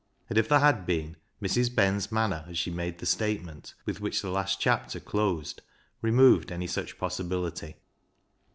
And 0.29 0.37
if 0.39 0.49
there 0.49 0.61
had 0.61 0.87
been, 0.87 1.15
Mrs. 1.39 1.75
Ben's 1.75 2.11
manner 2.11 2.43
as 2.47 2.57
she 2.57 2.71
made 2.71 2.97
the 2.97 3.05
statement 3.05 3.75
with 3.85 4.01
which 4.01 4.19
the 4.23 4.31
last 4.31 4.59
chapter 4.59 4.99
closed 4.99 5.61
removed 6.01 6.51
any 6.51 6.65
such 6.65 6.97
possibility. 6.97 7.75